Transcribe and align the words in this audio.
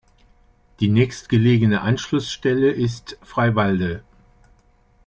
Die 0.79 0.87
nächstgelegene 0.87 1.81
Anschlussstelle 1.81 2.71
ist 2.71 3.19
"Freiwalde". 3.21 4.03